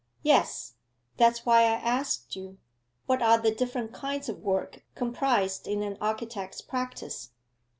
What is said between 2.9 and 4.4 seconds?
What are the different kinds of